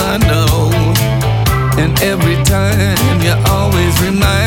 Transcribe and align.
I 0.00 0.18
know. 0.18 0.70
And 1.78 2.00
every 2.02 2.42
time 2.44 3.20
you 3.20 3.34
always 3.50 4.00
remind 4.00 4.43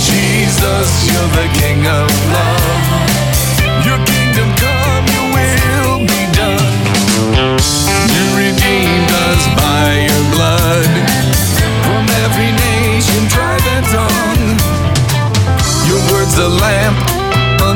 Jesus, 0.00 1.06
you're 1.06 1.28
the 1.36 1.48
King 1.58 1.86
of 1.86 2.25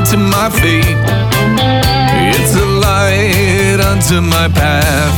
unto 0.01 0.17
my 0.17 0.49
feet. 0.49 0.97
It's 2.33 2.55
a 2.57 2.65
light 2.81 3.81
unto 3.85 4.21
my 4.23 4.49
path. 4.49 5.13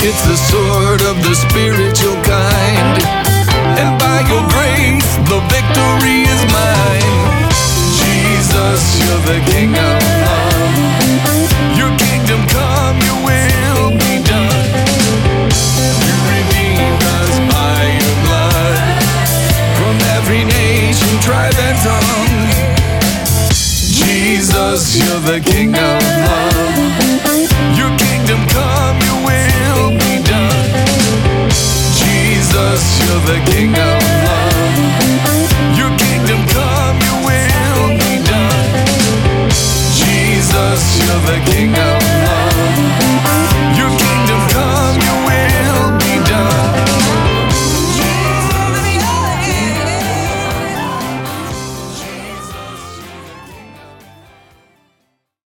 It's 0.00 0.22
the 0.24 0.36
sword 0.48 1.02
of 1.02 1.16
the 1.22 1.34
spiritual 1.34 2.16
kind. 2.24 2.96
And 3.76 3.92
by 4.00 4.24
your 4.30 4.44
grace, 4.48 5.10
the 5.28 5.40
victory 5.52 6.24
is 6.24 6.42
mine. 6.48 7.28
Jesus, 8.00 8.80
you're 9.04 9.24
the 9.28 9.40
King 9.52 9.76
of 9.76 10.00
love. 10.24 10.76
Your 11.76 11.92
kingdom 12.00 12.40
come, 12.48 12.96
your 13.04 13.20
will 13.28 13.90
be 14.00 14.14
done. 14.24 14.64
You 16.06 16.16
redeemed 16.32 17.02
us 17.20 17.34
by 17.52 17.78
your 18.00 18.16
blood 18.24 19.02
from 19.76 19.96
every 20.16 20.44
nation, 20.44 21.20
tribe, 21.20 21.54
and 21.58 21.78
tongue. 21.84 22.07
Cause 24.70 24.98
you're 24.98 25.20
the 25.20 25.40
king 25.40 25.74
of 25.74 26.02
love. 26.28 26.76
Your 27.74 27.88
kingdom 27.96 28.46
come, 28.48 28.98
your 29.00 29.18
will 29.24 29.90
be 29.96 30.22
done. 30.28 31.48
Jesus, 31.96 32.82
you're 33.00 33.24
the 33.32 33.40
king 33.50 33.72
of 33.72 34.00
love. 34.28 34.76
Your 35.74 35.90
kingdom 35.96 36.44
come, 36.52 36.98
your 37.00 37.18
will 37.28 37.88
be 37.96 38.22
done. 38.28 38.84
Jesus, 39.96 40.82
you're 41.00 41.22
the 41.24 41.50
king 41.50 41.72
of 41.72 42.02
love 42.02 42.17